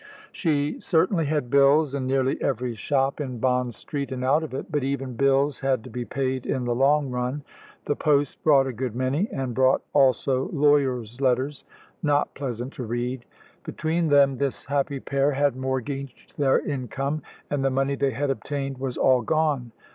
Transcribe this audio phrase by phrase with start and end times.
[0.31, 4.71] She certainly had bills in nearly every shop in Bond Street and out of it,
[4.71, 7.43] but even bills had to be paid in the long run.
[7.85, 11.63] The post brought a good many, and brought also lawyers' letters,
[12.01, 13.25] not pleasant to read.
[13.63, 17.21] Between them, this happy pair had mortgaged their income,
[17.51, 19.71] and the money they had obtained was all gone.